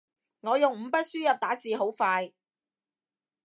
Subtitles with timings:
[0.39, 2.31] 我用五筆輸入打字好快